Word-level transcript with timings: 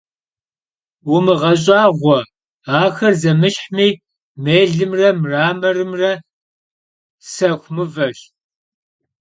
Vumığeş'ağue, 1.09 2.17
axer 2.79 3.13
zemışhmi— 3.21 3.87
mêlımre 4.43 5.09
mramorımre— 5.21 6.13
sexu 7.33 7.71
mıveş. 7.75 8.19